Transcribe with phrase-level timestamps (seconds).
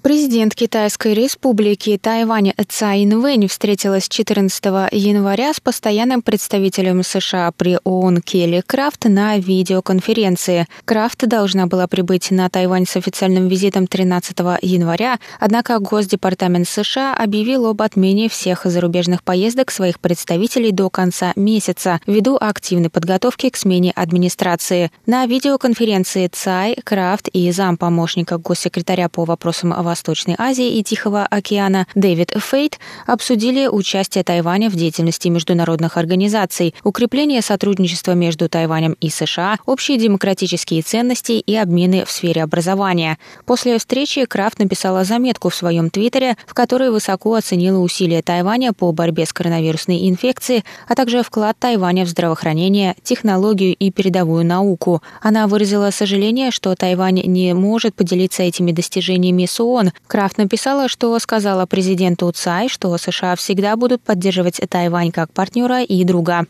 [0.08, 4.64] Президент Китайской республики Тайвань Цай Инвэнь встретилась 14
[4.94, 10.66] января с постоянным представителем США при ООН Келли Крафт на видеоконференции.
[10.86, 17.66] Крафт должна была прибыть на Тайвань с официальным визитом 13 января, однако Госдепартамент США объявил
[17.66, 23.92] об отмене всех зарубежных поездок своих представителей до конца месяца ввиду активной подготовки к смене
[23.92, 24.90] администрации.
[25.06, 32.32] На видеоконференции Цай, Крафт и зампомощника госсекретаря по вопросам Восточной Азии и Тихого океана Дэвид
[32.38, 32.78] Фейт
[33.08, 40.84] обсудили участие Тайваня в деятельности международных организаций, укрепление сотрудничества между Тайванем и США, общие демократические
[40.84, 43.18] ценности и обмены в сфере образования.
[43.48, 48.92] После встречи Крафт написала заметку в своем твиттере, в которой высоко оценила усилия Тайваня по
[48.92, 55.02] борьбе с коронавирусной инфекцией, а также вклад Тайваня в здравоохранение, технологию и передовую науку.
[55.24, 59.60] Она выразила сожаление, что Тайвань не может поделиться этими достижениями с
[60.08, 66.04] Крафт написала, что сказала президенту Цай, что США всегда будут поддерживать Тайвань как партнера и
[66.04, 66.46] друга.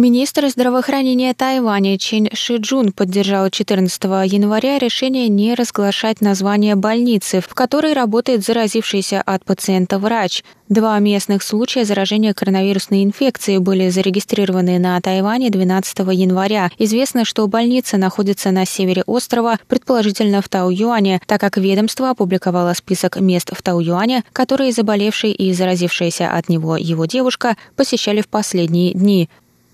[0.00, 4.00] Министр здравоохранения Тайваня Чен Шиджун поддержал 14
[4.30, 10.44] января решение не разглашать название больницы, в которой работает заразившийся от пациента врач.
[10.68, 16.70] Два местных случая заражения коронавирусной инфекцией были зарегистрированы на Тайване 12 января.
[16.78, 23.18] Известно, что больница находится на севере острова, предположительно в Тау-Юане, так как ведомство опубликовало список
[23.18, 29.28] мест в Тау-Юане, которые заболевший и заразившаяся от него его девушка посещали в последние дни.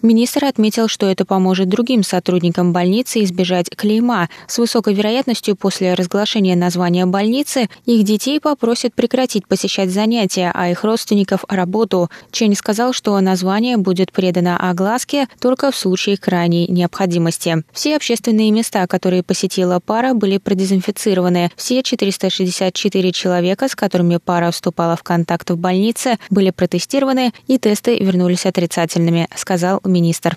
[0.05, 4.29] Министр отметил, что это поможет другим сотрудникам больницы избежать клейма.
[4.47, 10.85] С высокой вероятностью после разглашения названия больницы их детей попросят прекратить посещать занятия, а их
[10.85, 12.11] родственников– работу.
[12.31, 17.65] Чень сказал, что название будет предано огласке только в случае крайней необходимости.
[17.73, 21.51] Все общественные места, которые посетила пара, были продезинфицированы.
[21.57, 27.97] Все 464 человека, с которыми пара вступала в контакт в больнице, были протестированы, и тесты
[27.97, 30.37] вернулись отрицательными, сказал министр министр.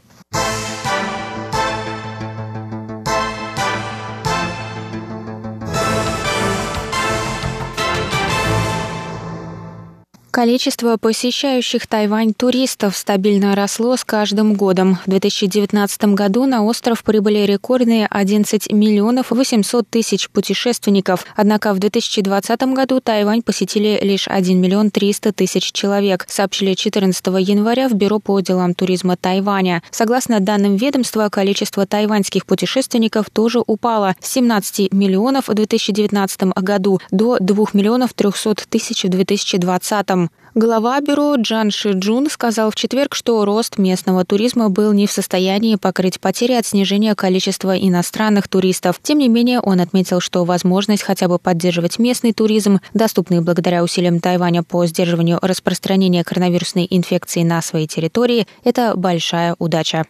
[10.38, 15.00] Количество посещающих Тайвань туристов стабильно росло с каждым годом.
[15.08, 21.26] В 2019 году на остров прибыли рекордные 11 миллионов 800 тысяч путешественников.
[21.36, 27.90] Однако в 2020 году Тайвань посетили лишь 1 миллион 300 тысяч человек, сообщили 14 января
[27.90, 29.82] в Бюро по делам туризма Тайваня.
[29.90, 37.38] Согласно данным ведомства, количество тайваньских путешественников тоже упало с 17 миллионов в 2019 году до
[37.40, 40.27] 2 миллионов 300 тысяч в 2020.
[40.58, 45.76] Глава бюро Джан Шиджун сказал в четверг, что рост местного туризма был не в состоянии
[45.76, 49.00] покрыть потери от снижения количества иностранных туристов.
[49.04, 54.20] Тем не менее, он отметил, что возможность хотя бы поддерживать местный туризм, доступный благодаря усилиям
[54.20, 60.08] Тайваня по сдерживанию распространения коронавирусной инфекции на своей территории, это большая удача.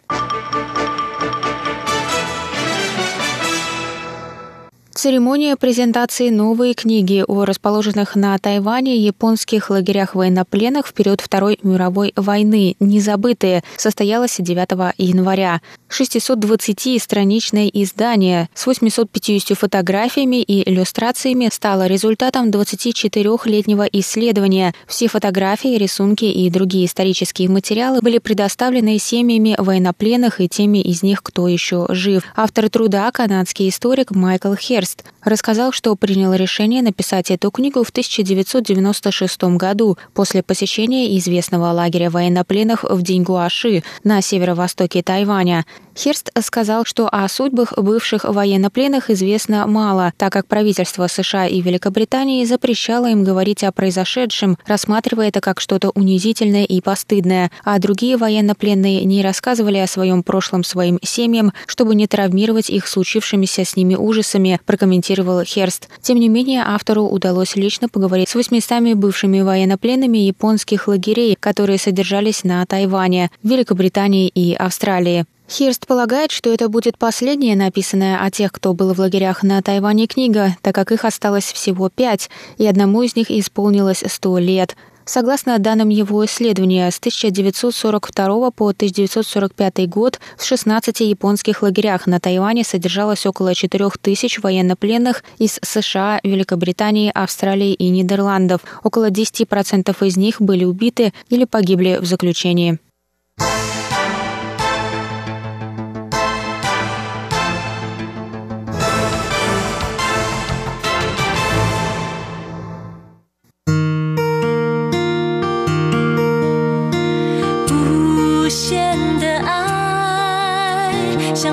[4.98, 12.12] Церемония презентации новой книги о расположенных на Тайване японских лагерях военнопленных в период Второй мировой
[12.16, 15.60] войны «Незабытые» состоялась 9 января.
[15.88, 24.74] 620-страничное издание с 850 фотографиями и иллюстрациями стало результатом 24-летнего исследования.
[24.88, 31.22] Все фотографии, рисунки и другие исторические материалы были предоставлены семьями военнопленных и теми из них,
[31.22, 32.24] кто еще жив.
[32.34, 37.90] Автор труда– канадский историк Майкл Херст Херст рассказал, что принял решение написать эту книгу в
[37.90, 45.66] 1996 году после посещения известного лагеря военнопленных в Дингуаши на северо-востоке Тайваня.
[45.98, 52.44] Херст сказал, что о судьбах бывших военнопленных известно мало, так как правительство США и Великобритании
[52.44, 59.04] запрещало им говорить о произошедшем, рассматривая это как что-то унизительное и постыдное, а другие военнопленные
[59.04, 64.60] не рассказывали о своем прошлом своим семьям, чтобы не травмировать их случившимися с ними ужасами,
[64.66, 65.88] прокомментировал Херст.
[66.00, 72.44] Тем не менее, автору удалось лично поговорить с 800 бывшими военнопленными японских лагерей, которые содержались
[72.44, 75.26] на Тайване, Великобритании и Австралии.
[75.50, 80.06] Хирст полагает, что это будет последняя написанная о тех, кто был в лагерях на Тайване
[80.06, 82.28] книга, так как их осталось всего пять,
[82.58, 84.76] и одному из них исполнилось сто лет.
[85.06, 92.62] Согласно данным его исследования, с 1942 по 1945 год в 16 японских лагерях на Тайване
[92.62, 98.60] содержалось около 4000 военнопленных из США, Великобритании, Австралии и Нидерландов.
[98.84, 102.78] Около 10% из них были убиты или погибли в заключении.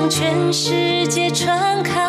[0.08, 2.00] 全世界传开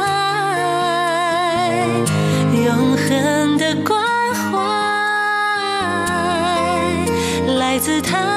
[2.54, 4.00] 永恒的关
[4.34, 4.60] 怀
[7.56, 8.37] 来自他。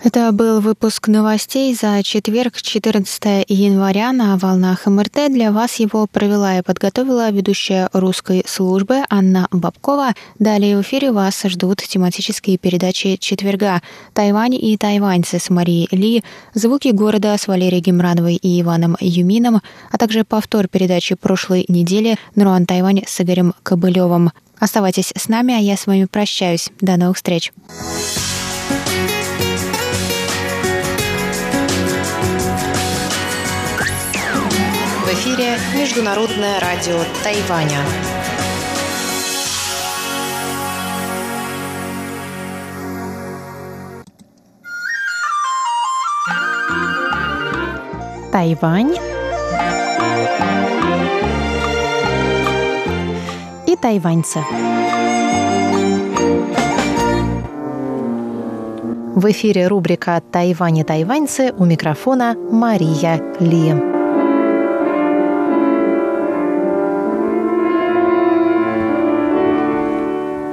[0.00, 5.28] Это был выпуск новостей за четверг, 14 января на волнах МРТ.
[5.28, 10.14] Для вас его провела и подготовила ведущая русской службы Анна Бабкова.
[10.38, 13.82] Далее в эфире вас ждут тематические передачи четверга
[14.14, 16.22] «Тайвань и тайваньцы» с Марией Ли,
[16.54, 22.66] «Звуки города» с Валерией Гемрановой и Иваном Юмином, а также повтор передачи прошлой недели «Нуруан
[22.66, 24.30] Тайвань» с Игорем Кобылевым.
[24.60, 26.70] Оставайтесь с нами, а я с вами прощаюсь.
[26.80, 27.52] До новых встреч.
[35.18, 37.78] Эфире Международное радио Тайваня.
[48.30, 48.96] Тайвань
[53.66, 54.38] и тайваньцы.
[59.16, 63.97] В эфире рубрика «Тайвань и тайваньцы» у микрофона Мария Ли.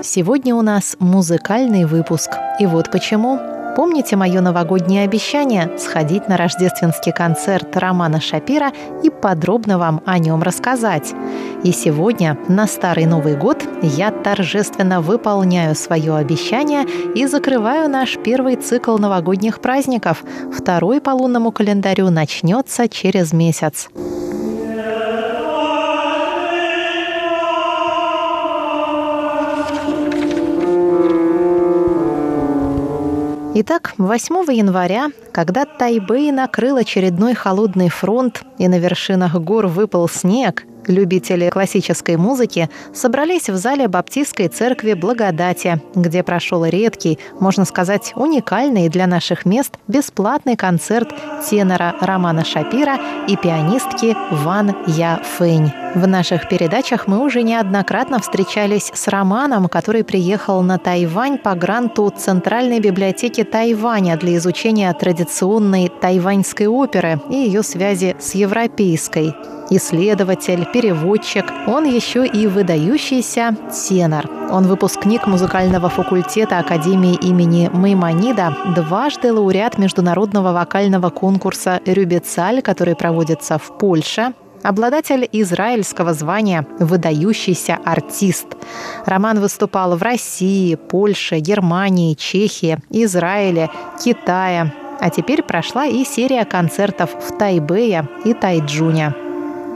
[0.06, 2.30] Сегодня у нас музыкальный выпуск.
[2.60, 3.40] И вот почему.
[3.75, 10.44] Помните мое новогоднее обещание сходить на рождественский концерт Романа Шапира и подробно вам о нем
[10.44, 11.15] рассказать?
[11.63, 18.58] И сегодня, на Старый Новый год, я торжественно выполняю свое обещание и закрываю наш первый
[18.58, 20.24] цикл новогодних праздников.
[20.53, 23.89] Второй по лунному календарю начнется через месяц.
[33.57, 40.65] Итак, 8 января, когда Тайбэй накрыл очередной холодный фронт и на вершинах гор выпал снег,
[40.88, 48.89] Любители классической музыки собрались в зале Баптистской церкви Благодати, где прошел редкий, можно сказать, уникальный
[48.89, 51.10] для наших мест бесплатный концерт
[51.50, 55.72] тенора Романа Шапира и пианистки Ван Я Фэнь.
[55.96, 62.13] В наших передачах мы уже неоднократно встречались с Романом, который приехал на Тайвань по гранту
[62.15, 69.34] Центральной библиотеки Тайваня для изучения традиционной тайваньской оперы и ее связи с европейской
[69.69, 71.45] исследователь, переводчик.
[71.67, 74.29] Он еще и выдающийся тенор.
[74.51, 83.57] Он выпускник музыкального факультета Академии имени Маймонида, дважды лауреат международного вокального конкурса «Рюбецаль», который проводится
[83.57, 88.48] в Польше, обладатель израильского звания «Выдающийся артист».
[89.05, 93.69] Роман выступал в России, Польше, Германии, Чехии, Израиле,
[94.03, 99.13] Китае, а теперь прошла и серия концертов в Тайбэе и Тайджуне.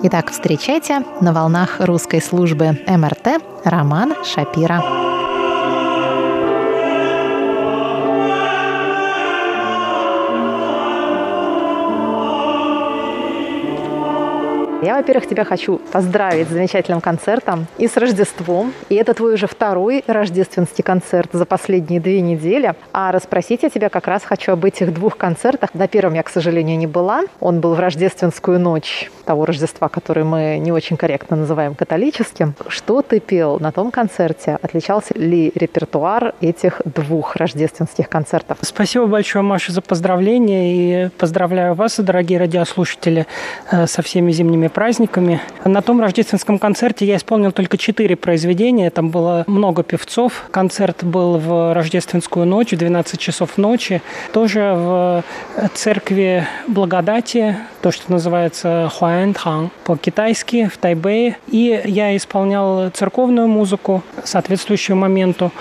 [0.01, 5.28] Итак, встречайте на волнах русской службы МРТ Роман Шапира.
[14.81, 18.73] Я, во-первых, тебя хочу поздравить с замечательным концертом и с Рождеством.
[18.87, 22.73] И это твой уже второй рождественский концерт за последние две недели.
[22.93, 25.73] А расспросить я тебя как раз хочу об этих двух концертах.
[25.73, 27.23] На первом я, к сожалению, не была.
[27.41, 32.55] Он был в рождественскую ночь того Рождества, который мы не очень корректно называем католическим.
[32.69, 34.57] Что ты пел на том концерте?
[34.61, 38.57] Отличался ли репертуар этих двух рождественских концертов?
[38.61, 41.05] Спасибо большое, Маша, за поздравления.
[41.05, 43.27] И поздравляю вас, дорогие радиослушатели,
[43.71, 45.41] э, со всеми зимними праздниками.
[45.65, 48.89] На том рождественском концерте я исполнил только четыре произведения.
[48.89, 50.45] Там было много певцов.
[50.51, 54.01] Концерт был в рождественскую ночь, в 12 часов ночи.
[54.33, 55.23] Тоже в
[55.73, 61.37] церкви Благодати, то, что называется Хуан Тхан по-китайски, в Тайбэе.
[61.47, 65.51] И я исполнял церковную музыку, соответствующую моменту.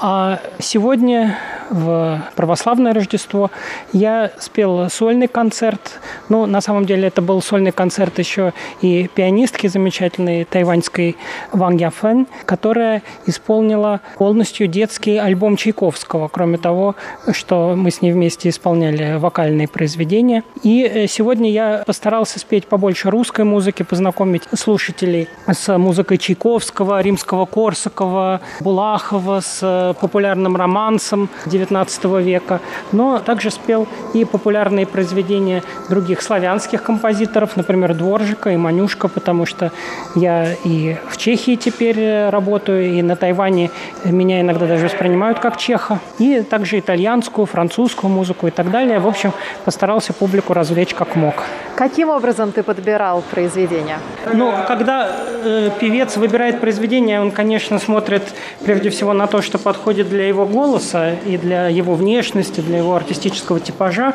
[0.00, 1.36] А сегодня
[1.70, 3.50] в православное Рождество
[3.92, 6.00] я спел сольный концерт.
[6.28, 8.49] Ну, на самом деле это был сольный концерт еще
[8.80, 11.16] и пианистки замечательной тайваньской
[11.52, 16.94] Ван Яфен, которая исполнила полностью детский альбом Чайковского, кроме того,
[17.32, 20.42] что мы с ней вместе исполняли вокальные произведения.
[20.62, 27.46] И э, сегодня я постарался спеть побольше русской музыки, познакомить слушателей с музыкой Чайковского, Римского
[27.46, 32.60] Корсакова, Булахова, с популярным романсом XIX века,
[32.92, 37.94] но также спел и популярные произведения других славянских композиторов, например,
[38.40, 39.70] Дворжика и Манюшка, потому что
[40.14, 43.70] я и в Чехии теперь работаю, и на Тайване
[44.04, 48.98] меня иногда даже воспринимают как чеха, и также итальянскую, французскую музыку и так далее.
[48.98, 49.32] В общем,
[49.64, 51.34] постарался публику развлечь как мог.
[51.76, 53.98] Каким образом ты подбирал произведения?
[54.34, 55.08] Ну, когда
[55.44, 58.22] э, певец выбирает произведение, он, конечно, смотрит
[58.64, 62.78] прежде всего на то, что подходит для его голоса и для для его внешности, для
[62.78, 64.14] его артистического типажа,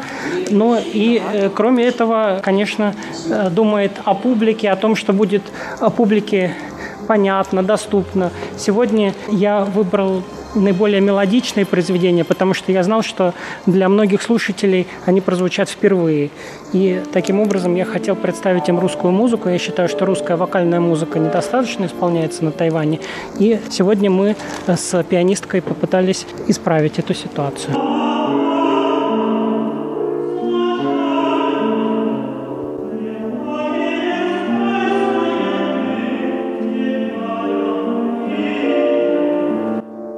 [0.52, 2.96] но и, э, кроме этого, конечно,
[3.30, 5.44] э, думает о публике, о том, что будет
[5.80, 6.56] о публике
[7.08, 8.32] понятно, доступно.
[8.58, 10.24] Сегодня я выбрал
[10.56, 13.34] наиболее мелодичные произведения, потому что я знал, что
[13.66, 16.30] для многих слушателей они прозвучат впервые.
[16.74, 19.50] И таким образом я хотел представить им русскую музыку.
[19.50, 23.00] Я считаю, что русская вокальная музыка недостаточно исполняется на Тайване.
[23.38, 24.36] И сегодня мы
[24.68, 28.45] с пианисткой попытались исправить эту ситуацию.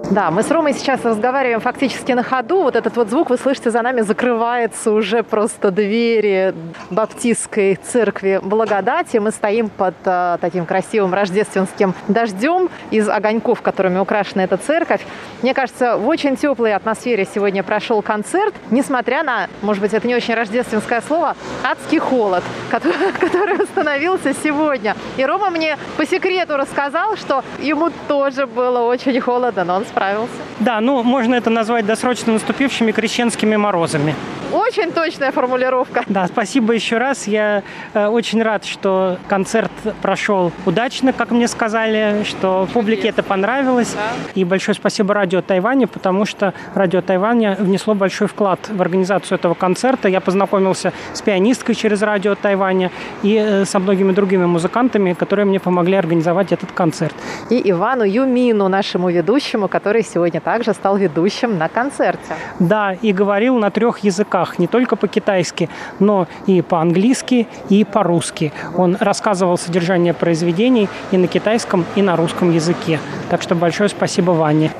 [0.09, 2.61] Да, мы с Ромой сейчас разговариваем фактически на ходу.
[2.61, 6.55] Вот этот вот звук, вы слышите, за нами закрывается уже просто двери
[6.89, 9.17] баптистской церкви Благодати.
[9.17, 15.01] Мы стоим под а, таким красивым рождественским дождем из огоньков, которыми украшена эта церковь.
[15.41, 20.15] Мне кажется, в очень теплой атмосфере сегодня прошел концерт, несмотря на, может быть, это не
[20.15, 24.95] очень рождественское слово, адский холод, который, который установился сегодня.
[25.17, 30.33] И Рома мне по секрету рассказал, что ему тоже было очень холодно, но он справился.
[30.59, 34.13] Да, ну можно это назвать досрочно наступившими крещенскими морозами.
[34.53, 36.03] Очень точная формулировка.
[36.07, 37.27] Да, спасибо еще раз.
[37.27, 37.63] Я
[37.93, 43.93] э, очень рад, что концерт прошел удачно, как мне сказали, что публике это понравилось.
[43.93, 44.31] Да.
[44.35, 49.53] И большое спасибо Радио Тайваня, потому что Радио Тайваня внесло большой вклад в организацию этого
[49.53, 50.07] концерта.
[50.07, 52.91] Я познакомился с пианисткой через Радио Тайваня
[53.23, 57.15] и э, со многими другими музыкантами, которые мне помогли организовать этот концерт.
[57.49, 62.35] И Ивану Юмину, нашему ведущему, который сегодня также стал ведущим на концерте.
[62.59, 68.53] Да, и говорил на трех языках не только по-китайски, но и по-английски, и по-русски.
[68.75, 72.99] Он рассказывал содержание произведений и на китайском, и на русском языке.
[73.29, 74.71] Так что большое спасибо Ване.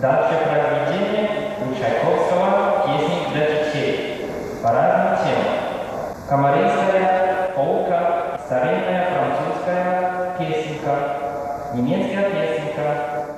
[0.00, 1.28] Дальше произведение
[1.60, 4.26] у Чайковского «Песни для детей»
[4.62, 6.69] по разным темам.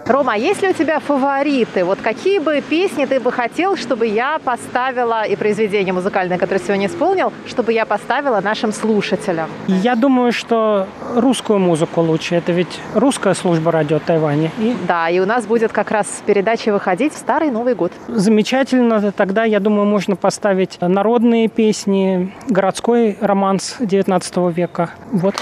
[0.07, 1.85] Рома, а есть ли у тебя фавориты?
[1.85, 6.87] Вот какие бы песни ты бы хотел, чтобы я поставила, и произведение музыкальное, которое сегодня
[6.89, 9.49] исполнил, чтобы я поставила нашим слушателям?
[9.69, 12.35] Я думаю, что русскую музыку лучше.
[12.35, 14.51] Это ведь русская служба радио Тайваня.
[14.59, 14.77] И...
[14.89, 17.93] Да, и у нас будет как раз передача выходить в Старый Новый год.
[18.09, 19.13] Замечательно.
[19.13, 24.91] Тогда, я думаю, можно поставить народные песни, городской романс 19 века.
[25.13, 25.37] Вот.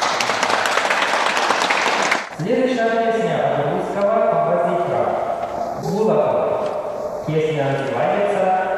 [2.39, 3.30] Следующая песня
[7.33, 8.70] Песня называется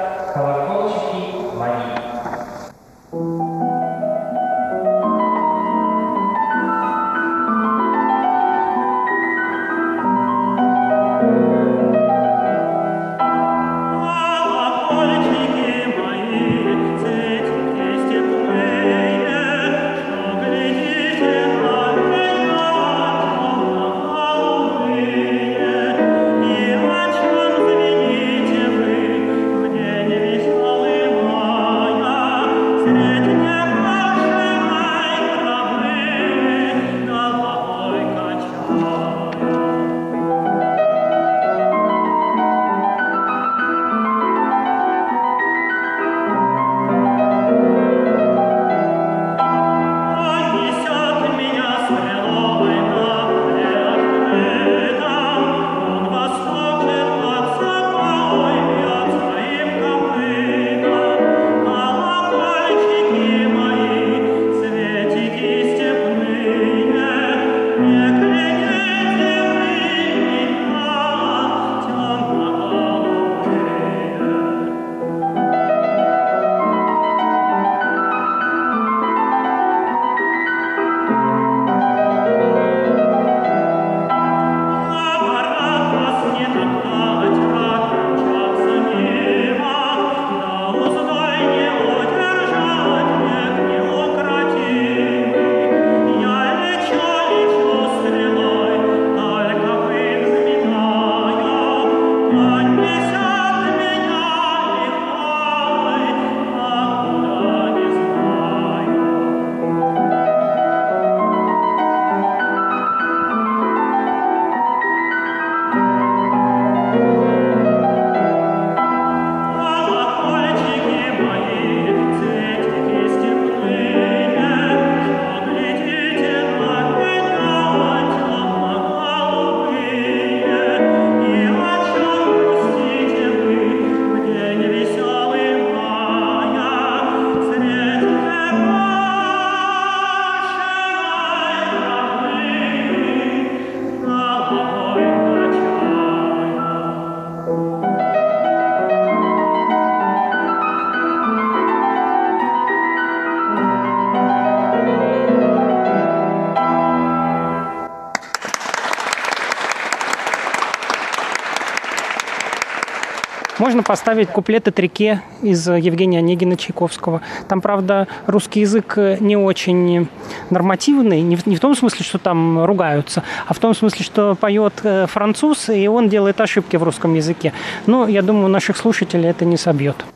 [163.92, 167.20] поставить куплеты Трике из Евгения Онегина Чайковского.
[167.46, 170.08] Там, правда, русский язык не очень
[170.48, 174.34] нормативный, не в, не в том смысле, что там ругаются, а в том смысле, что
[174.34, 177.52] поет э, француз, и он делает ошибки в русском языке.
[177.86, 180.06] Но я думаю, наших слушателей это не собьет.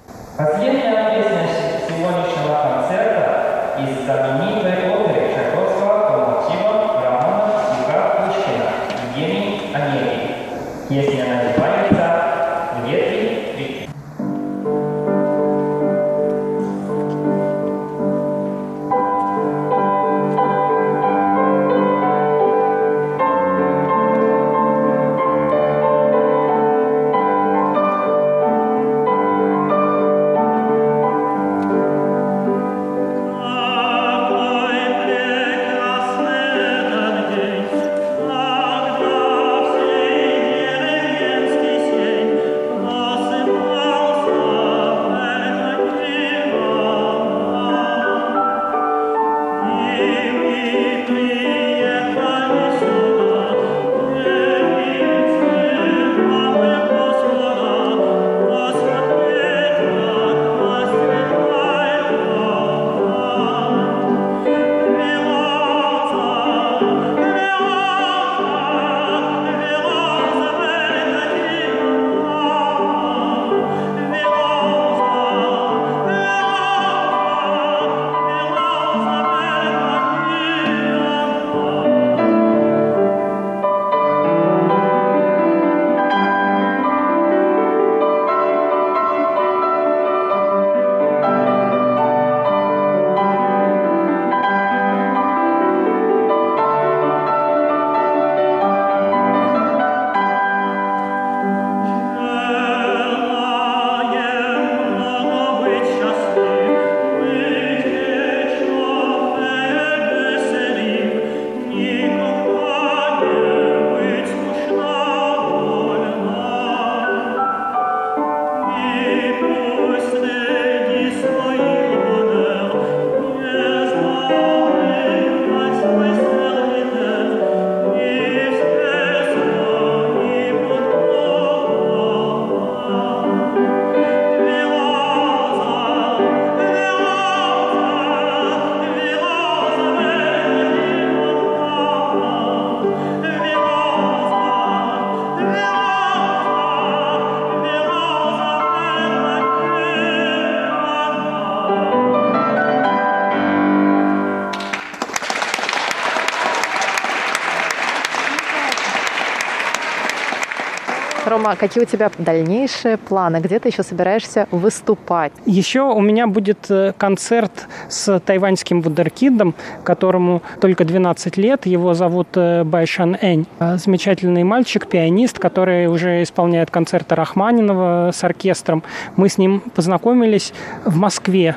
[161.36, 163.40] Рома, какие у тебя дальнейшие планы?
[163.40, 165.32] Где ты еще собираешься выступать?
[165.44, 171.66] Еще у меня будет э, концерт с тайваньским вундеркиндом, которому только 12 лет.
[171.66, 173.44] Его зовут э, Байшан Энь.
[173.58, 178.82] Э, замечательный мальчик, пианист, который уже исполняет концерты Рахманинова с оркестром.
[179.16, 180.54] Мы с ним познакомились
[180.86, 181.56] в Москве,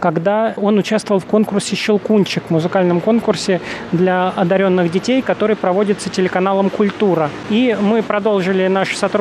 [0.00, 3.60] когда он участвовал в конкурсе «Щелкунчик», музыкальном конкурсе
[3.92, 7.30] для одаренных детей, который проводится телеканалом «Культура».
[7.48, 9.19] И мы продолжили наше сотрудничество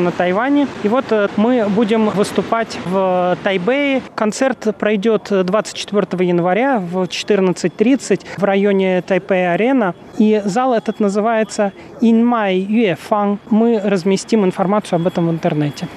[0.00, 0.66] на Тайване.
[0.82, 4.02] И вот э, мы будем выступать в Тайбэе.
[4.14, 9.94] Концерт пройдет 24 января в 14.30 в районе Тайпэй-арена.
[10.18, 13.38] И зал этот называется Инмай Юэфан.
[13.50, 15.88] Мы разместим информацию об этом в интернете.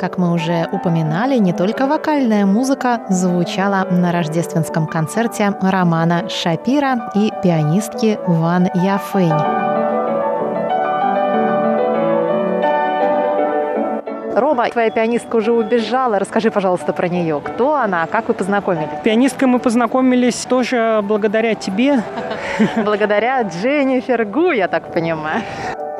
[0.00, 7.30] Как мы уже упоминали, не только вокальная музыка звучала на рождественском концерте Романа Шапира и
[7.42, 9.30] пианистки Ван Яфэнь.
[14.34, 16.18] Рома, твоя пианистка уже убежала.
[16.18, 17.38] Расскажи, пожалуйста, про нее.
[17.44, 18.06] Кто она?
[18.06, 18.88] Как вы познакомились?
[19.04, 22.02] Пианисткой мы познакомились тоже благодаря тебе.
[22.74, 25.42] Благодаря Дженнифер Гу, я так понимаю.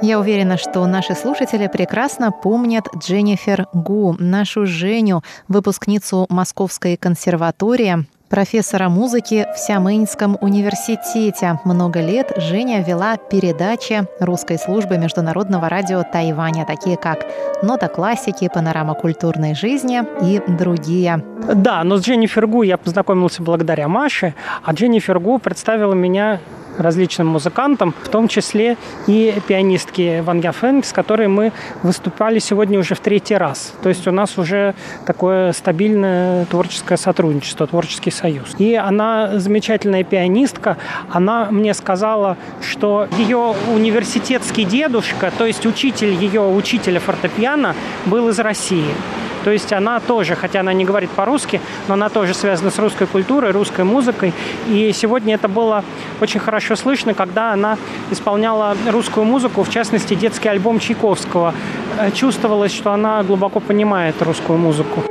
[0.03, 8.89] Я уверена, что наши слушатели прекрасно помнят Дженнифер Гу, нашу Женю, выпускницу Московской консерватории, профессора
[8.89, 11.61] музыки в Сямынском университете.
[11.65, 17.27] Много лет Женя вела передачи русской службы международного радио Тайваня, такие как
[17.63, 21.23] «Нота классики», «Панорама культурной жизни» и другие.
[21.55, 24.35] Да, но с Дженнифер Гу я познакомился благодаря Маше,
[24.65, 26.41] а Дженнифер Гу представила меня
[26.81, 32.95] различным музыкантам, в том числе и пианистке Ван Яфен, с которой мы выступали сегодня уже
[32.95, 33.75] в третий раз.
[33.83, 34.75] То есть у нас уже
[35.07, 38.55] такое стабильное творческое сотрудничество, творческий союз.
[38.59, 40.77] И она замечательная пианистка.
[41.11, 47.75] Она мне сказала, что ее университетский дедушка, то есть учитель ее учителя фортепиано,
[48.07, 48.95] был из России.
[49.45, 53.07] То есть она тоже, хотя она не говорит по-русски, но она тоже связана с русской
[53.07, 54.33] культурой, русской музыкой.
[54.69, 55.85] И сегодня это было
[56.21, 57.79] очень хорошо слышно, когда она
[58.11, 61.55] исполняла русскую музыку, в частности, детский альбом Чайковского.
[61.99, 65.03] Э, чувствовалось, что она глубоко понимает русскую музыку.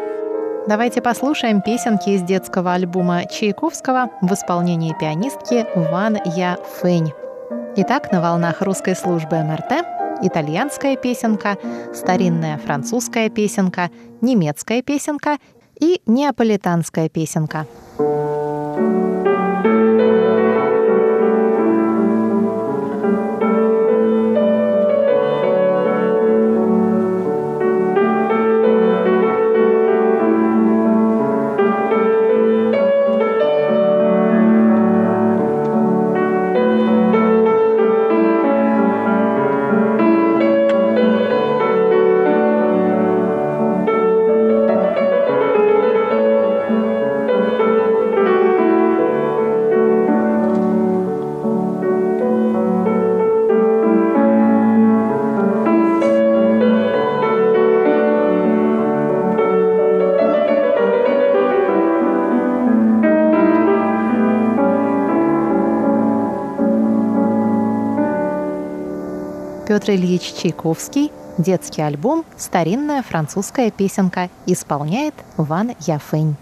[0.68, 7.12] Давайте послушаем песенки из детского альбома Чайковского в исполнении пианистки Ван Я Фэнь.
[7.78, 11.58] Итак, на волнах русской службы МРТ итальянская песенка,
[11.94, 13.90] старинная французская песенка,
[14.22, 15.38] немецкая песенка
[15.80, 17.66] и неаполитанская песенка.
[69.80, 76.36] Петр Ильич Чайковский, детский альбом «Старинная французская песенка» исполняет Ван Яфынь.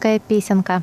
[0.00, 0.82] Немецкая песенка.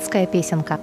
[0.00, 0.80] Неаполитанская песенка.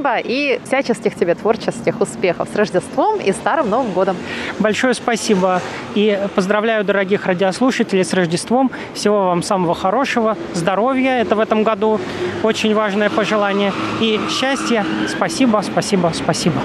[0.00, 4.16] Спасибо и всяческих тебе творческих успехов с Рождеством и Старым Новым годом.
[4.58, 5.60] Большое спасибо
[5.94, 8.70] и поздравляю дорогих радиослушателей с Рождеством.
[8.94, 12.00] Всего вам самого хорошего, здоровья, это в этом году
[12.42, 14.84] очень важное пожелание, и счастья.
[15.08, 16.60] Спасибо, спасибо, спасибо.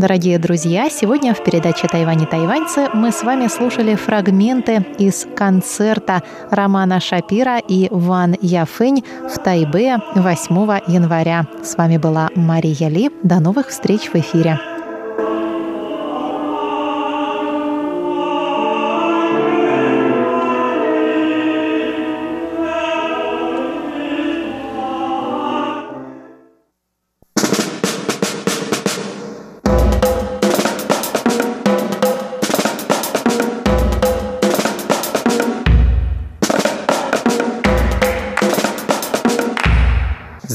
[0.00, 6.22] Дорогие друзья, сегодня в передаче «Тайвань и тайваньцы» мы с вами слушали фрагменты из концерта
[6.50, 11.46] Романа Шапира и Ван Яфынь в Тайбе 8 января.
[11.62, 13.10] С вами была Мария Ли.
[13.22, 14.69] До новых встреч в эфире.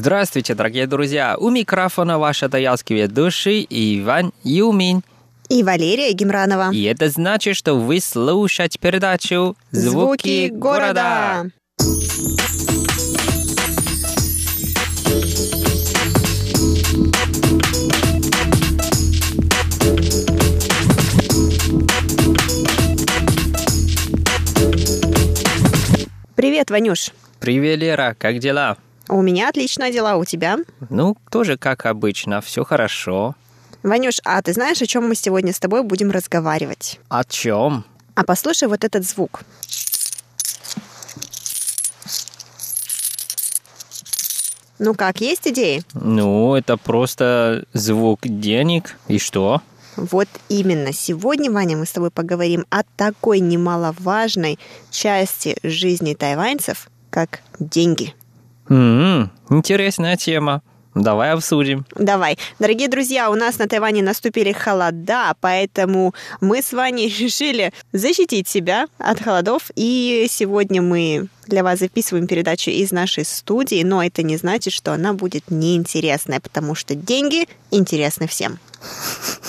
[0.05, 1.35] Здравствуйте, дорогие друзья!
[1.35, 5.01] У микрофона ваша таялский ведущий Иван Юмин.
[5.49, 6.71] И Валерия Гемранова.
[6.71, 11.49] И это значит, что вы слушаете передачу «Звуки города».
[26.35, 27.09] Привет, Ванюш.
[27.39, 28.77] Привет, Лера, как дела?
[29.07, 30.57] У меня отлично дела, у тебя?
[30.89, 33.35] Ну, тоже как обычно, все хорошо.
[33.83, 36.99] Ванюш, а ты знаешь, о чем мы сегодня с тобой будем разговаривать?
[37.09, 37.85] О чем?
[38.15, 39.41] А послушай вот этот звук.
[44.79, 45.83] Ну как, есть идеи?
[45.93, 48.97] Ну, это просто звук денег.
[49.07, 49.61] И что?
[49.95, 50.91] Вот именно.
[50.91, 54.59] Сегодня, Ваня, мы с тобой поговорим о такой немаловажной
[54.91, 58.13] части жизни тайваньцев, как деньги.
[58.69, 60.61] М-м, интересная тема.
[60.95, 61.85] Давай обсудим.
[61.95, 62.37] Давай.
[62.57, 68.87] Дорогие друзья, у нас на Тайване наступили холода, поэтому мы с Ваней решили защитить себя
[68.97, 69.71] от холодов.
[69.75, 74.93] И сегодня мы для вас записываем передачу из нашей студии, но это не значит, что
[74.93, 78.57] она будет неинтересная, потому что деньги интересны всем.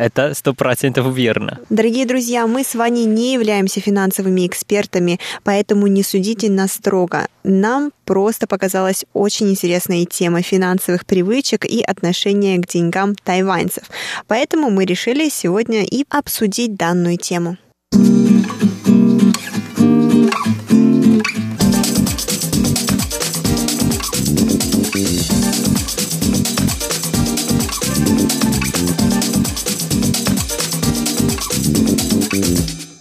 [0.00, 1.58] Это сто процентов верно.
[1.68, 7.26] Дорогие друзья, мы с вами не являемся финансовыми экспертами, поэтому не судите нас строго.
[7.44, 13.84] Нам просто показалась очень интересная тема финансовых привычек и отношения к деньгам тайваньцев.
[14.26, 17.58] Поэтому мы решили сегодня и обсудить данную тему.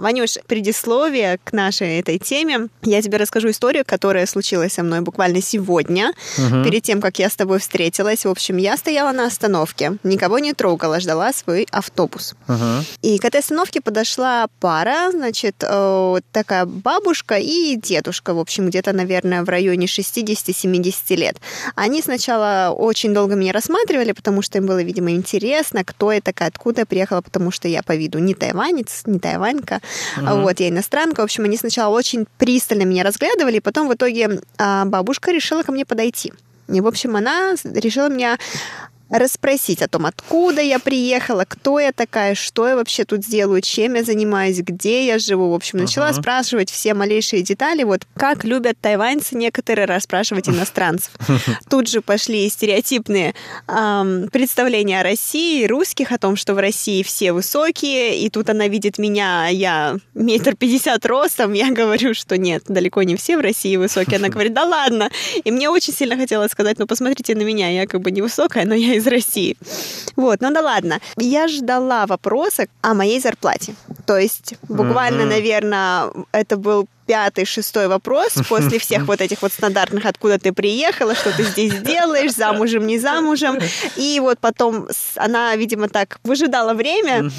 [0.10, 2.70] Ванюш, предисловие к нашей этой теме.
[2.82, 6.64] Я тебе расскажу историю, которая случилась со мной буквально сегодня, Мгм.
[6.64, 8.26] перед тем, как я с тобой встретилась.
[8.26, 12.34] В общем, я стояла на остановке, никого не трогала, ждала свой автобус.
[12.48, 12.86] Мгм.
[13.04, 18.94] И к этой остановке подошла пара, значит, э, такая бабушка и дедушка, в общем, где-то,
[18.94, 21.38] наверное, в районе 60-70 лет.
[21.76, 26.50] Они сначала очень долго меня рассматривали, потому что им было, видимо, интересно, кто я такая,
[26.50, 29.82] откуда я приехала, потому что я по виду не тайванец, не тайванька,
[30.18, 31.22] а вот, я иностранка.
[31.22, 35.64] В общем, они сначала очень пристально меня разглядывали, и потом в итоге а, бабушка решила
[35.64, 36.34] ко мне подойти.
[36.68, 38.38] И, в общем, она решила меня
[39.10, 43.96] расспросить о том, откуда я приехала, кто я такая, что я вообще тут делаю, чем
[43.96, 45.52] я занимаюсь, где я живу.
[45.52, 46.22] В общем, начала uh-huh.
[46.22, 51.12] спрашивать все малейшие детали, вот как любят тайваньцы некоторые расспрашивать иностранцев.
[51.70, 53.34] Тут же пошли стереотипные
[53.68, 58.68] эм, представления о России, русских, о том, что в России все высокие, и тут она
[58.68, 63.42] видит меня, а я метр пятьдесят ростом, я говорю, что нет, далеко не все в
[63.42, 64.18] России высокие.
[64.18, 65.10] Она говорит, да ладно.
[65.44, 68.76] И мне очень сильно хотелось сказать, ну посмотрите на меня, я как бы невысокая, но
[68.76, 69.58] я из России.
[70.16, 71.00] Вот, ну да ладно.
[71.18, 73.74] Я ждала вопроса о моей зарплате.
[74.06, 75.36] То есть буквально, mm-hmm.
[75.36, 81.16] наверное, это был пятый, шестой вопрос после всех вот этих вот стандартных, откуда ты приехала,
[81.16, 83.58] что ты здесь делаешь, замужем, не замужем.
[83.96, 87.32] И вот потом она, видимо, так выжидала время,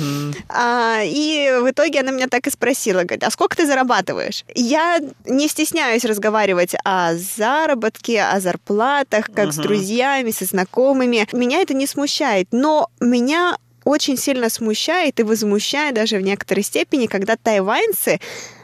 [0.48, 4.44] а, и в итоге она меня так и спросила, говорит, а сколько ты зарабатываешь?
[4.56, 11.28] Я не стесняюсь разговаривать о заработке, о зарплатах, как с друзьями, со знакомыми.
[11.32, 17.06] Меня это не смущает, но меня очень сильно смущает и возмущает даже в некоторой степени,
[17.06, 18.18] когда тайваньцы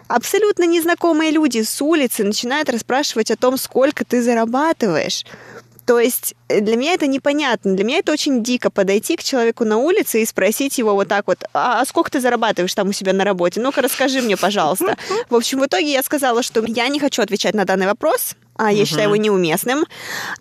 [0.08, 5.24] абсолютно незнакомые люди с улицы начинают расспрашивать о том, сколько ты зарабатываешь.
[5.86, 7.74] То есть э, для меня это непонятно.
[7.74, 11.28] Для меня это очень дико подойти к человеку на улице и спросить его вот так
[11.28, 13.60] вот, а, а сколько ты зарабатываешь там у себя на работе?
[13.60, 14.96] Ну-ка расскажи мне, пожалуйста.
[15.30, 18.72] В общем, в итоге я сказала, что я не хочу отвечать на данный вопрос а
[18.72, 18.86] я угу.
[18.86, 19.86] считаю его неуместным,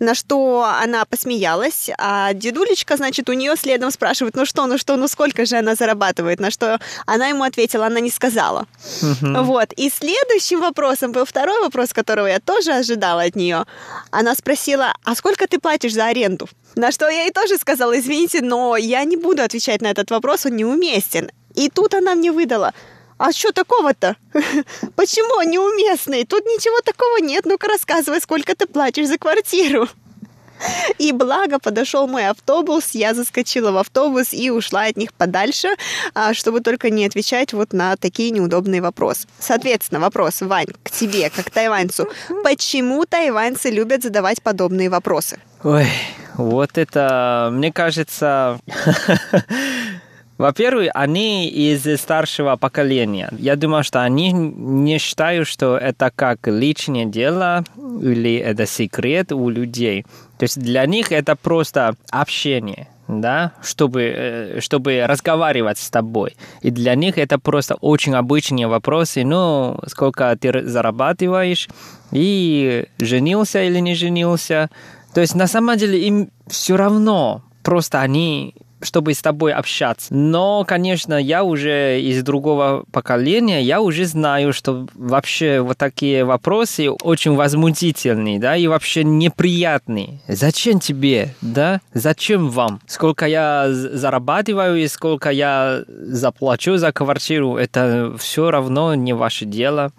[0.00, 4.96] на что она посмеялась, а дедулечка, значит, у нее следом спрашивает, ну что, ну что,
[4.96, 8.66] ну сколько же она зарабатывает, на что она ему ответила, она не сказала.
[9.02, 9.42] Угу.
[9.44, 13.64] Вот, и следующим вопросом был второй вопрос, которого я тоже ожидала от нее.
[14.10, 16.48] Она спросила, а сколько ты платишь за аренду?
[16.74, 20.46] На что я ей тоже сказала, извините, но я не буду отвечать на этот вопрос,
[20.46, 21.30] он неуместен.
[21.54, 22.74] И тут она мне выдала–
[23.18, 24.16] а что такого-то?
[24.96, 26.24] Почему он неуместный?
[26.24, 27.46] Тут ничего такого нет.
[27.46, 29.88] Ну-ка рассказывай, сколько ты платишь за квартиру.
[30.98, 35.68] И благо подошел мой автобус, я заскочила в автобус и ушла от них подальше,
[36.14, 39.28] а, чтобы только не отвечать вот на такие неудобные вопросы.
[39.38, 42.08] Соответственно, вопрос, Вань, к тебе, как тайваньцу.
[42.42, 45.38] Почему тайваньцы любят задавать подобные вопросы?
[45.62, 45.88] Ой,
[46.36, 48.58] вот это, мне кажется,
[50.38, 53.30] Во-первых, они из старшего поколения.
[53.38, 59.48] Я думаю, что они не считают, что это как личное дело или это секрет у
[59.48, 60.04] людей.
[60.38, 66.36] То есть для них это просто общение да, чтобы, э, чтобы разговаривать с тобой.
[66.62, 71.68] И для них это просто очень обычные вопросы, ну, сколько ты зарабатываешь,
[72.10, 74.70] и женился или не женился.
[75.14, 80.14] То есть на самом деле им все равно, просто они чтобы с тобой общаться.
[80.14, 86.90] Но, конечно, я уже из другого поколения, я уже знаю, что вообще вот такие вопросы
[86.90, 90.20] очень возмутительные, да, и вообще неприятные.
[90.28, 91.80] Зачем тебе, да?
[91.94, 92.80] Зачем вам?
[92.86, 99.92] Сколько я зарабатываю и сколько я заплачу за квартиру, это все равно не ваше дело.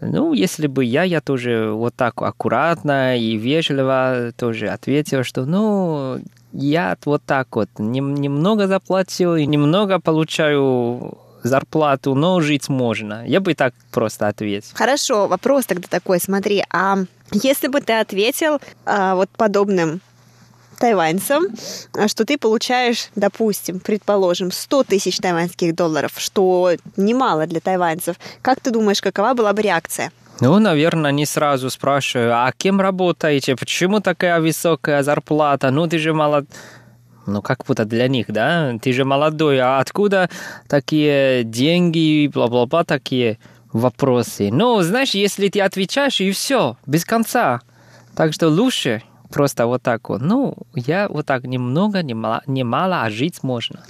[0.00, 6.20] Ну, если бы я, я тоже вот так аккуратно и вежливо тоже ответил, что, ну,
[6.54, 13.26] я вот так вот немного заплатил и немного получаю зарплату, но жить можно.
[13.26, 14.70] Я бы так просто ответил.
[14.74, 16.96] Хорошо, вопрос тогда такой, смотри, а
[17.32, 20.00] если бы ты ответил а, вот подобным
[20.78, 21.48] тайваньцам,
[22.06, 28.70] что ты получаешь, допустим, предположим, 100 тысяч тайваньских долларов, что немало для тайваньцев, как ты
[28.70, 30.12] думаешь, какова была бы реакция?
[30.40, 36.12] Ну, наверное, не сразу спрашиваю, а кем работаете, почему такая высокая зарплата, ну ты же
[36.12, 36.46] молод...
[37.26, 38.74] Ну, как будто для них, да?
[38.82, 40.28] Ты же молодой, а откуда
[40.68, 43.38] такие деньги, бла-бла-бла, такие
[43.72, 44.50] вопросы?
[44.52, 47.62] Ну, знаешь, если ты отвечаешь, и все, без конца.
[48.14, 49.02] Так что лучше
[49.34, 50.22] просто вот так вот.
[50.22, 53.80] Ну, я вот так немного, немало, немало, а жить можно.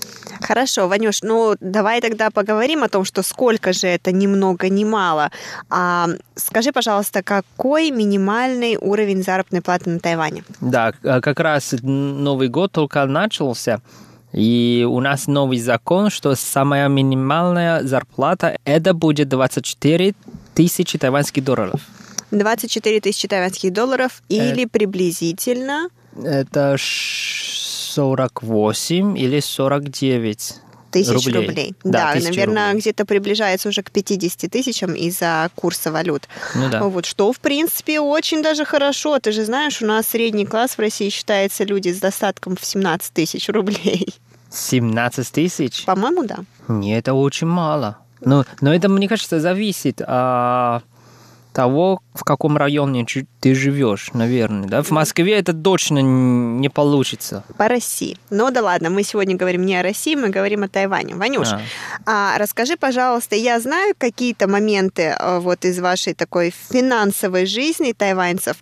[0.40, 4.84] Хорошо, Ванюш, ну давай тогда поговорим о том, что сколько же это ни много, ни
[4.84, 5.30] мало.
[5.70, 10.44] А, скажи, пожалуйста, какой минимальный уровень заработной платы на Тайване?
[10.60, 13.80] Да, как раз Новый год только начался.
[14.32, 20.14] И у нас новый закон, что самая минимальная зарплата это будет 24
[20.54, 21.80] тысячи тайваньских долларов.
[22.30, 25.88] 24 тысячи тайваньских долларов или приблизительно...
[26.22, 30.60] Это 48 или 49
[30.94, 31.46] тысяч рублей.
[31.46, 31.74] рублей.
[31.82, 32.80] Да, да наверное, рублей.
[32.80, 36.28] где-то приближается уже к 50 тысячам из-за курса валют.
[36.54, 36.84] Ну, да.
[36.84, 39.18] Вот, что, в принципе, очень даже хорошо.
[39.18, 43.12] Ты же знаешь, у нас средний класс в России считается люди с достатком в 17
[43.12, 44.14] тысяч рублей.
[44.50, 45.84] 17 тысяч?
[45.84, 46.38] По-моему, да.
[46.68, 47.98] Не, это очень мало.
[48.20, 50.84] Но, но это, мне кажется, зависит от
[51.54, 53.06] того, в каком районе
[53.40, 54.68] ты живешь, наверное.
[54.68, 54.82] Да?
[54.82, 57.44] В Москве это точно не получится.
[57.56, 58.18] По России.
[58.30, 61.14] Ну да ладно, мы сегодня говорим не о России, мы говорим о Тайване.
[61.14, 61.60] Ванюш, а.
[62.06, 68.56] А, расскажи, пожалуйста, я знаю какие-то моменты э, вот из вашей такой финансовой жизни тайваньцев,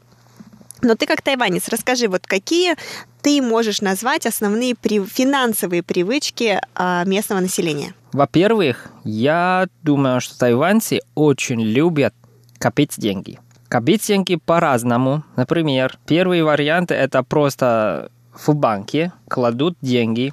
[0.83, 2.77] но ты как тайванец, расскажи, вот какие
[3.23, 5.05] ты можешь назвать основные при...
[5.05, 7.95] финансовые привычки а, местного населения?
[8.13, 12.15] Во-первых, я думаю, что тайваньцы очень любят
[12.63, 13.41] копить деньги.
[13.69, 15.25] Копить деньги по-разному.
[15.35, 20.33] Например, первый вариант– это просто в банке кладут деньги,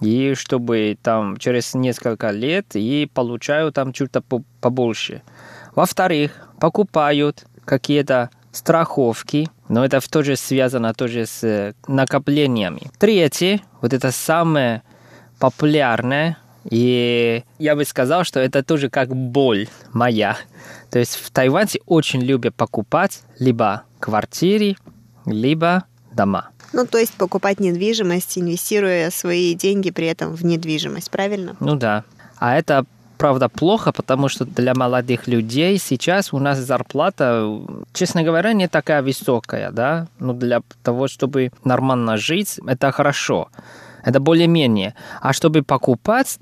[0.00, 4.22] и чтобы там через несколько лет и получают там что-то
[4.62, 5.20] побольше.
[5.74, 12.90] Во-вторых, покупают какие-то страховки, но это тоже связано тоже с э, накоплениями.
[12.98, 14.82] Третье, вот это самое
[15.38, 20.36] популярное, и я бы сказал, что это тоже как боль моя.
[20.90, 24.76] То есть в Тайване очень любят покупать либо квартиры,
[25.26, 26.50] либо дома.
[26.72, 31.56] Ну, то есть покупать недвижимость, инвестируя свои деньги при этом в недвижимость, правильно?
[31.60, 32.04] Ну да.
[32.38, 32.84] А это
[33.18, 37.60] правда плохо, потому что для молодых людей сейчас у нас зарплата,
[37.92, 43.48] честно говоря, не такая высокая, да, но для того, чтобы нормально жить, это хорошо,
[44.04, 44.94] это более-менее.
[45.20, 46.38] А чтобы покупать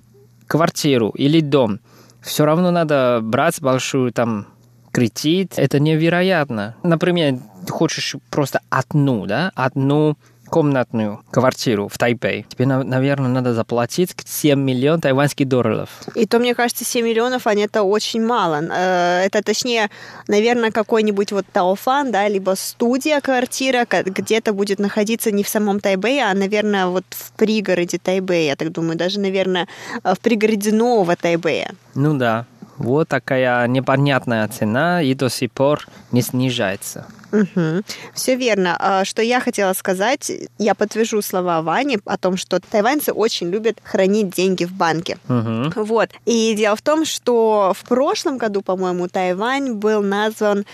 [0.46, 1.80] квартиру или дом,
[2.20, 4.46] все равно надо брать большую там
[4.92, 6.76] кредит, это невероятно.
[6.82, 7.38] Например,
[7.68, 10.16] хочешь просто одну, да, одну
[10.50, 15.88] комнатную квартиру в Тайпей, тебе, наверное, надо заплатить 7 миллионов тайваньских долларов.
[16.14, 18.62] И то, мне кажется, 7 миллионов, они это очень мало.
[18.70, 19.90] Э, это, точнее,
[20.26, 26.24] наверное, какой-нибудь вот Тауфан, да, либо студия квартира где-то будет находиться не в самом Тайбэе,
[26.24, 29.68] а, наверное, вот в пригороде Тайбэя, я так думаю, даже, наверное,
[30.02, 31.72] э, в пригороде нового Тайбэя.
[31.94, 32.46] Ну да,
[32.78, 37.06] вот такая непонятная цена и до сих пор не снижается.
[37.32, 37.82] Угу.
[38.14, 38.76] Все верно.
[38.78, 43.78] А, что я хотела сказать, я подтвержу слова Вани о том, что тайваньцы очень любят
[43.82, 45.18] хранить деньги в банке.
[45.28, 45.84] Угу.
[45.84, 46.10] Вот.
[46.26, 50.64] И дело в том, что в прошлом году, по-моему, Тайвань был назван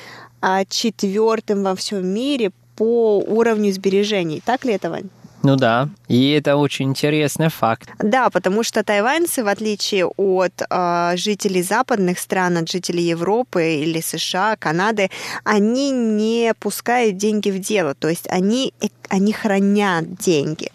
[0.40, 4.42] а, четвертым во всем мире по уровню сбережений.
[4.44, 5.08] Так ли это, Вань?
[5.44, 7.90] Ну да, и это очень интересный факт.
[7.98, 14.00] Да, потому что тайваньцы, в отличие от э, жителей западных стран, от жителей Европы или
[14.00, 15.10] США, Канады,
[15.44, 18.72] они не пускают деньги в дело, то есть они,
[19.08, 20.70] они хранят деньги.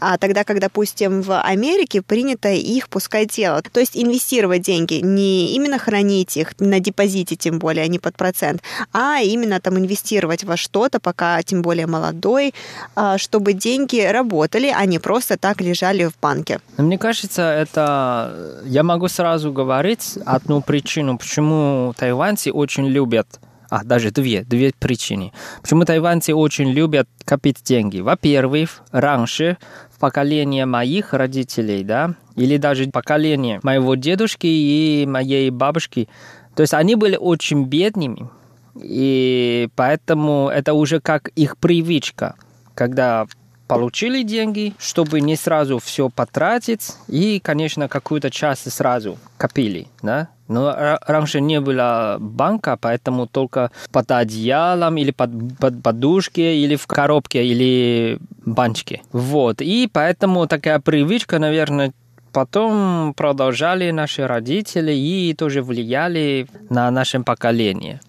[0.00, 5.54] А тогда, как, допустим, в Америке принято их пускать дело, то есть инвестировать деньги, не
[5.54, 8.62] именно хранить их на депозите, тем более, а не под процент,
[8.92, 12.54] а именно там инвестировать во что-то, пока тем более молодой,
[12.96, 16.60] э, чтобы деньги работали, а не просто так лежали в банке.
[16.76, 18.60] Мне кажется, это...
[18.64, 23.26] Я могу сразу говорить одну причину, почему тайваньцы очень любят
[23.70, 25.32] а, даже две, две причины.
[25.62, 28.00] Почему тайваньцы очень любят копить деньги?
[28.00, 29.56] Во-первых, раньше,
[29.94, 36.08] в поколении моих родителей, да, или даже поколение моего дедушки и моей бабушки,
[36.56, 38.28] то есть они были очень бедными,
[38.74, 42.34] и поэтому это уже как их привычка.
[42.74, 43.26] Когда
[43.68, 50.28] получили деньги, чтобы не сразу все потратить, и, конечно, какую-то часть сразу копили, да?
[50.50, 56.88] Но раньше не было банка, поэтому только под одеялом или под, под подушке или в
[56.88, 59.02] коробке или банчике.
[59.12, 59.62] Вот.
[59.62, 61.92] И поэтому такая привычка, наверное,
[62.32, 68.00] потом продолжали наши родители и тоже влияли на наше поколение.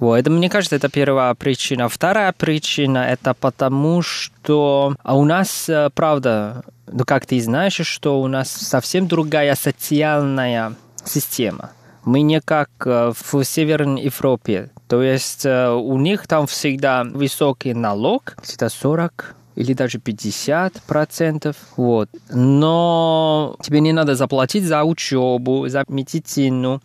[0.00, 1.88] Вот, это, мне кажется, это первая причина.
[1.88, 8.20] Вторая причина– это потому, что а у нас, э, правда, ну как ты знаешь, что
[8.20, 10.74] у нас совсем другая социальная
[11.04, 11.70] система.
[12.04, 14.70] Мы не как э, в Северной Европе.
[14.88, 21.56] То есть э, у них там всегда высокий налог, где-то 40 или даже 50 процентов.
[21.76, 22.08] Вот.
[22.30, 26.82] Но тебе не надо заплатить за учебу, за медицину.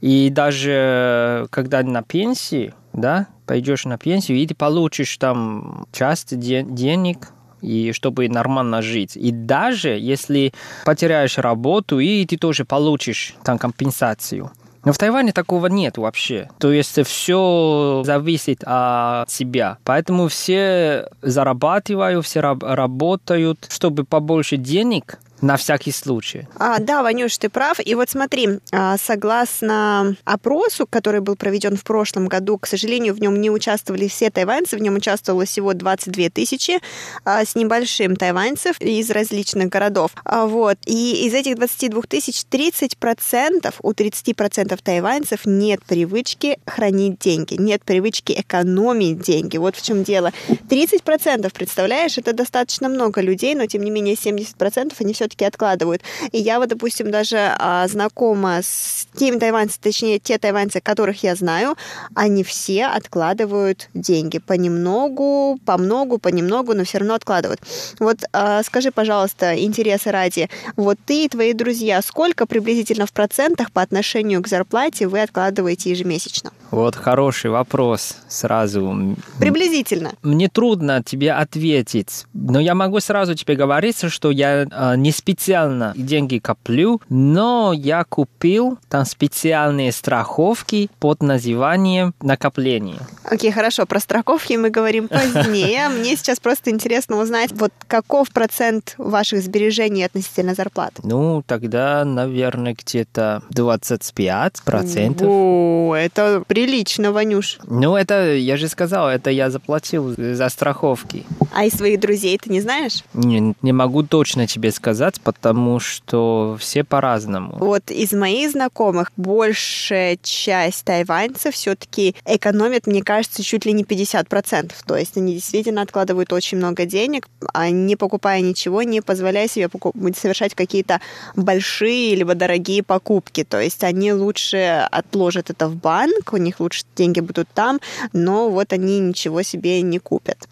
[0.00, 6.64] И даже когда на пенсии, да, пойдешь на пенсию, и ты получишь там часть де-
[6.64, 7.28] денег,
[7.62, 9.16] и чтобы нормально жить.
[9.16, 10.52] И даже если
[10.84, 14.50] потеряешь работу, и ты тоже получишь там компенсацию.
[14.84, 16.48] Но в Тайване такого нет вообще.
[16.58, 19.78] То есть все зависит от себя.
[19.84, 26.46] Поэтому все зарабатывают, все работают, чтобы побольше денег на всякий случай.
[26.56, 27.78] А, да, Ванюш, ты прав.
[27.84, 33.20] И вот смотри, а, согласно опросу, который был проведен в прошлом году, к сожалению, в
[33.20, 36.78] нем не участвовали все тайваньцы, в нем участвовало всего 22 тысячи
[37.24, 40.12] а, с небольшим тайваньцев из различных городов.
[40.24, 40.78] А, вот.
[40.86, 48.32] И из этих 22 тысяч 30% у 30% тайваньцев нет привычки хранить деньги, нет привычки
[48.32, 49.56] экономить деньги.
[49.56, 50.32] Вот в чем дело.
[50.48, 56.02] 30%, представляешь, это достаточно много людей, но тем не менее 70% они все-таки откладывают.
[56.32, 61.34] И я вот, допустим, даже а, знакома с теми тайваньцами, точнее, те тайваньцы, которых я
[61.34, 61.76] знаю,
[62.14, 67.60] они все откладывают деньги понемногу, по многу, понемногу, но все равно откладывают.
[67.98, 73.72] Вот а, скажи, пожалуйста, интереса ради, вот ты и твои друзья, сколько приблизительно в процентах
[73.72, 76.52] по отношению к зарплате вы откладываете ежемесячно?
[76.70, 79.16] Вот хороший вопрос сразу.
[79.38, 80.12] Приблизительно.
[80.22, 85.92] Мне трудно тебе ответить, но я могу сразу тебе говорить, что я э, не специально
[85.96, 92.98] деньги коплю, но я купил там специальные страховки под названием накопление.
[93.24, 95.88] Окей, okay, хорошо, про страховки мы говорим позднее.
[95.96, 101.02] Мне сейчас просто интересно узнать, вот каков процент ваших сбережений относительно зарплаты?
[101.04, 105.28] Ну, тогда, наверное, где-то 25 процентов.
[105.30, 107.60] О, это прилично, Ванюш.
[107.68, 111.24] Ну, это, я же сказал, это я заплатил за страховки.
[111.54, 113.04] А из своих друзей ты не знаешь?
[113.14, 117.56] Не, не могу точно тебе сказать, потому что все по-разному.
[117.58, 124.72] Вот из моих знакомых большая часть тайваньцев все-таки экономят, мне кажется, чуть ли не 50%.
[124.86, 129.68] То есть они действительно откладывают очень много денег, а не покупая ничего, не позволяя себе
[130.16, 131.00] совершать какие-то
[131.36, 133.44] большие либо дорогие покупки.
[133.44, 137.80] То есть они лучше отложат это в банк, у них лучше деньги будут там,
[138.12, 140.48] но вот они ничего себе не купят.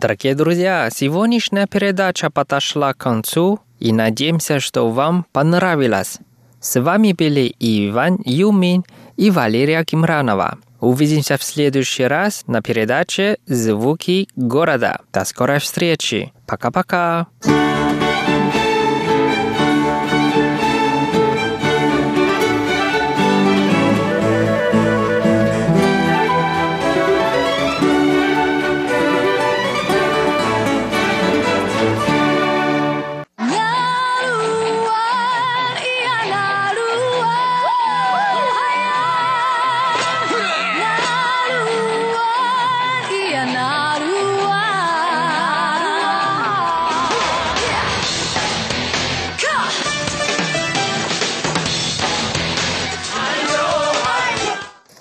[0.00, 6.20] Дорогие друзья, сегодняшняя передача подошла к концу и надеемся, что вам понравилось.
[6.58, 8.82] С вами были Иван Юмин
[9.18, 10.56] и Валерия Кимранова.
[10.80, 15.00] Увидимся в следующий раз на передаче «Звуки города».
[15.12, 16.32] До скорой встречи.
[16.46, 17.26] Пока-пока.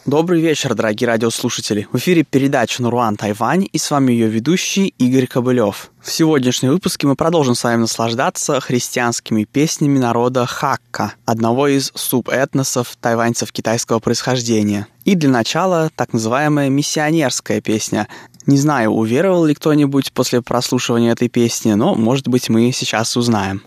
[0.10, 1.88] Добрый вечер, дорогие радиослушатели.
[1.92, 5.92] В эфире передача «Наруан Тайвань» и с вами ее ведущий Игорь Кобылев.
[6.02, 12.96] В сегодняшнем выпуске мы продолжим с вами наслаждаться христианскими песнями народа Хакка, одного из субэтносов
[13.00, 14.88] тайваньцев китайского происхождения.
[15.06, 18.08] И для начала так называемая миссионерская песня.
[18.48, 23.62] Не знаю, уверовал ли кто-нибудь после прослушивания этой песни, но, может быть, мы сейчас узнаем.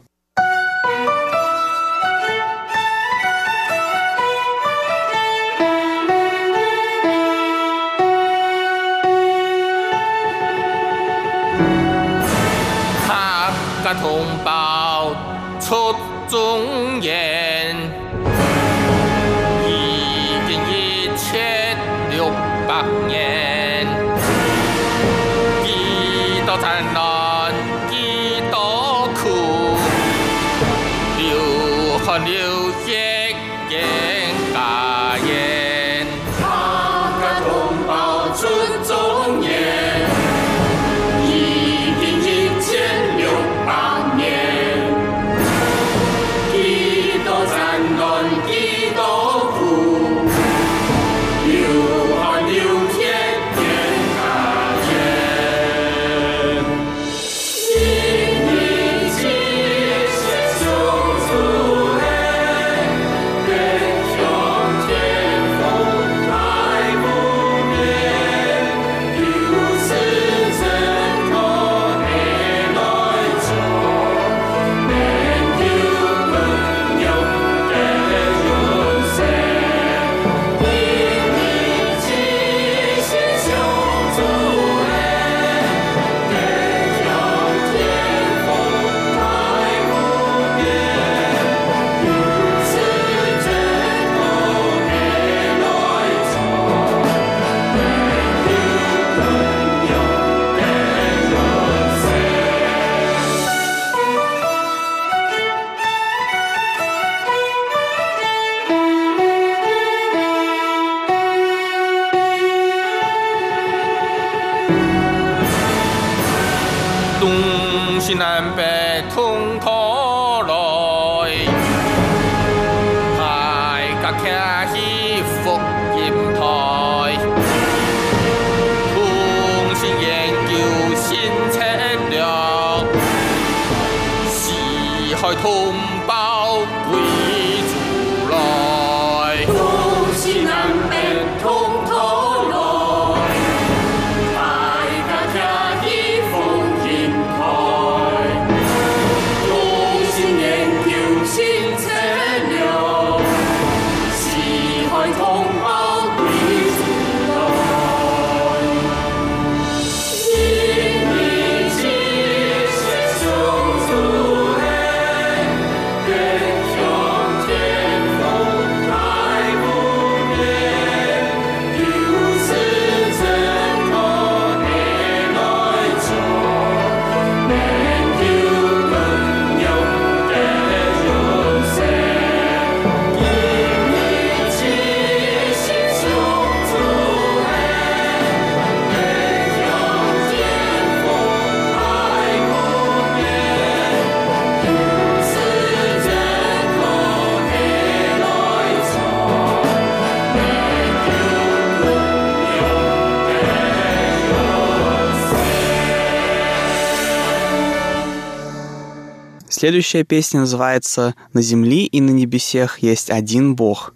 [209.62, 213.94] Следующая песня называется «На земле и на небесах есть один Бог».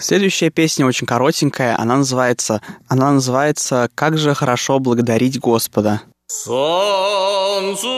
[0.00, 6.02] Следующая песня очень коротенькая, она называется, она называется «Как же хорошо благодарить Господа».
[6.26, 7.88] Солнцу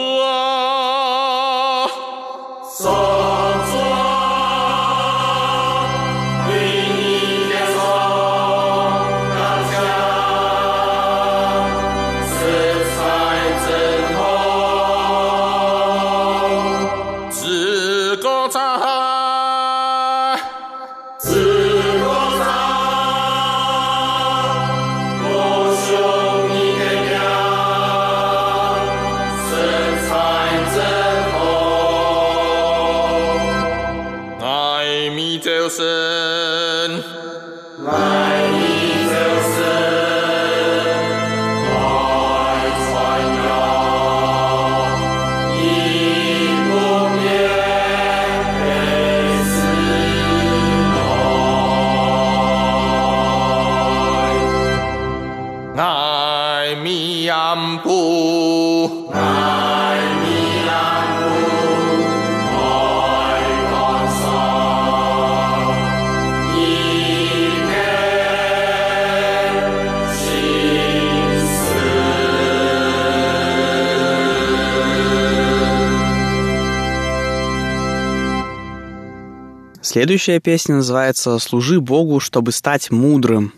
[79.93, 83.53] Следующая песня называется «Служи Богу, чтобы стать мудрым».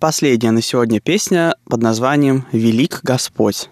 [0.00, 3.68] Последняя на сегодня песня под названием «Велик Господь».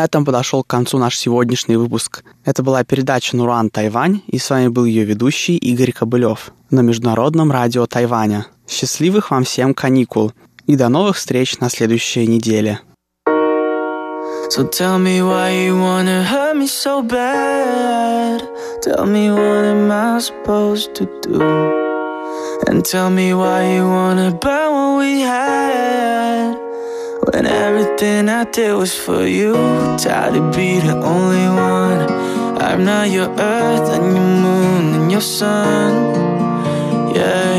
[0.00, 2.24] На этом подошел к концу наш сегодняшний выпуск.
[2.46, 7.52] Это была передача «Нуран Тайвань», и с вами был ее ведущий Игорь Кобылев на Международном
[7.52, 8.46] радио Тайваня.
[8.66, 10.32] Счастливых вам всем каникул
[10.66, 12.80] и до новых встреч на следующей неделе.
[14.48, 18.40] So tell me why you wanna hurt me so bad.
[18.82, 21.42] Tell me what am I supposed to do?
[22.66, 26.69] And tell me why you wanna burn what we had.
[27.22, 29.52] When everything I did was for you.
[29.98, 32.00] Tired to be the only one.
[32.60, 35.90] I'm not your earth and your moon and your sun.
[37.14, 37.50] Yeah.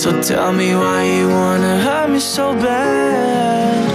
[0.00, 3.90] So tell me why you wanna hurt me so bad.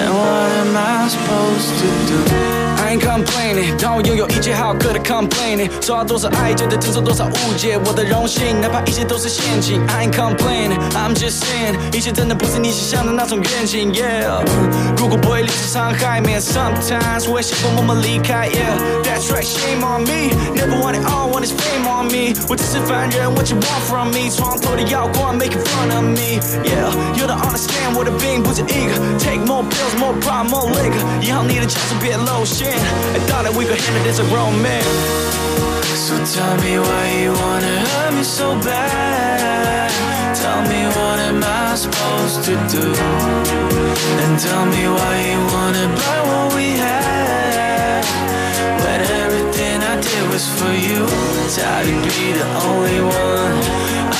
[0.00, 2.55] And what am I supposed to do?
[2.96, 5.70] Complaining，当我拥有一切，好可的 complaining。
[5.80, 7.78] 受到多少爱，就得承受多少误解。
[7.86, 9.80] 我的荣幸，哪怕一切都是陷阱。
[9.86, 13.92] I ain't complaining, I'm just saying，一切真的不是你想象的那种愿景。
[13.92, 14.42] Yeah，
[14.96, 18.48] 如果不会留下伤害，man sometimes 我会想过默默离开。
[18.50, 20.34] Yeah，that's right, shame on me.
[20.54, 22.34] Never want it all, want is fame on me.
[22.48, 24.28] 我只是凡人，what you want from me？
[24.30, 26.40] 床头的药罐，making fun of me.
[26.64, 28.94] Yeah, you don't understand 我的病不止一个。
[29.18, 31.04] Take more pills, more pride, more liquor。
[31.22, 32.74] 以后你的脚是别露馅。
[33.16, 34.84] I thought that we could handle this a grown man.
[36.06, 39.90] So tell me why you wanna hurt me so bad.
[40.36, 42.86] Tell me what am I supposed to do?
[44.22, 48.04] And tell me why you wanna buy what we had.
[48.82, 51.02] When everything I did was for you.
[51.56, 53.58] Tired to be the only one.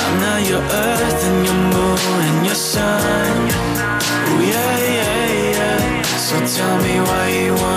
[0.03, 3.37] I'm not your earth and your moon and your sun.
[4.29, 6.01] Ooh, yeah, yeah, yeah.
[6.27, 7.76] So tell me why you me